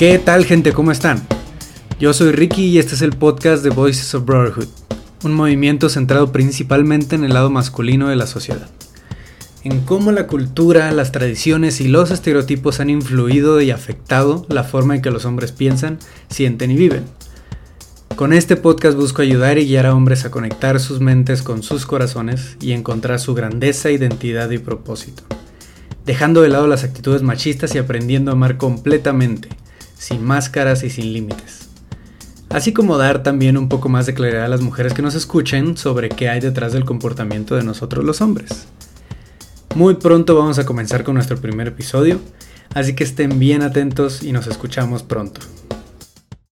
[0.00, 0.72] ¿Qué tal gente?
[0.72, 1.20] ¿Cómo están?
[1.98, 4.68] Yo soy Ricky y este es el podcast de Voices of Brotherhood,
[5.24, 8.70] un movimiento centrado principalmente en el lado masculino de la sociedad.
[9.62, 14.94] En cómo la cultura, las tradiciones y los estereotipos han influido y afectado la forma
[14.94, 15.98] en que los hombres piensan,
[16.30, 17.04] sienten y viven.
[18.16, 21.84] Con este podcast busco ayudar y guiar a hombres a conectar sus mentes con sus
[21.84, 25.24] corazones y encontrar su grandeza, identidad y propósito,
[26.06, 29.59] dejando de lado las actitudes machistas y aprendiendo a amar completamente,
[30.00, 31.68] sin máscaras y sin límites.
[32.48, 35.76] Así como dar también un poco más de claridad a las mujeres que nos escuchen
[35.76, 38.66] sobre qué hay detrás del comportamiento de nosotros los hombres.
[39.76, 42.18] Muy pronto vamos a comenzar con nuestro primer episodio,
[42.74, 45.42] así que estén bien atentos y nos escuchamos pronto.